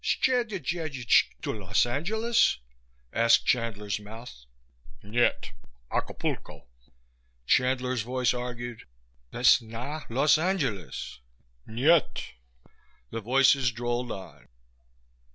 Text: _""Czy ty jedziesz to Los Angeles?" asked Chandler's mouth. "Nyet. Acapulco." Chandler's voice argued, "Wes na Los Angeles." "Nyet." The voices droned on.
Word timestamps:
_""Czy 0.03 0.43
ty 0.45 0.57
jedziesz 0.59 1.29
to 1.43 1.53
Los 1.53 1.85
Angeles?" 1.85 2.57
asked 3.13 3.45
Chandler's 3.45 3.99
mouth. 3.99 4.45
"Nyet. 5.03 5.51
Acapulco." 5.91 6.65
Chandler's 7.45 8.01
voice 8.01 8.33
argued, 8.33 8.85
"Wes 9.31 9.61
na 9.61 10.05
Los 10.09 10.39
Angeles." 10.39 11.19
"Nyet." 11.67 12.31
The 13.11 13.21
voices 13.21 13.71
droned 13.71 14.11
on. 14.11 14.47